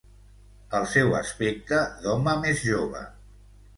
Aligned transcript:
El 0.77 0.87
seu 0.93 1.13
aspecte 1.21 1.83
d'home 2.07 2.37
més 2.47 2.67
jove. 2.71 3.05